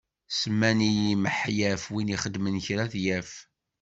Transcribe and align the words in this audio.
Semman-iyi 0.39 1.13
Miḥyaf 1.23 1.83
win 1.91 2.13
ixedmen 2.15 2.57
kra 2.65 2.83
ad 2.85 2.91
t-yaf. 2.93 3.31